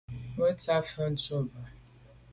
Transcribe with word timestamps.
Me 0.37 0.47
tswe’ 0.59 0.77
tsha 0.85 1.05
mfe 1.13 1.13
tu 1.23 1.37
bwe. 1.51 1.63